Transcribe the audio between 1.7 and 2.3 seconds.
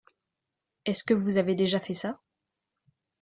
fait ça?